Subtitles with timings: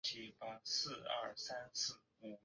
[0.03, 2.39] 微软也发布了类似的声明。